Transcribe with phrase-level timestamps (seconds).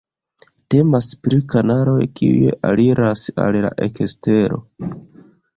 [0.73, 4.63] Temas pri kanaloj kiuj aliras al la ekstero.